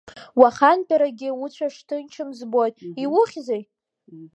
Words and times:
Уахантәаракгьы 0.39 1.29
уцәа 1.43 1.67
шҭынчым 1.75 2.29
збоит, 2.39 2.75
иухьзеи? 3.03 3.63